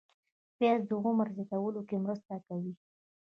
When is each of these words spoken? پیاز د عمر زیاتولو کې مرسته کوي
پیاز 0.57 0.81
د 0.89 0.91
عمر 1.05 1.27
زیاتولو 1.37 1.81
کې 1.89 1.95
مرسته 2.05 2.33
کوي 2.47 2.73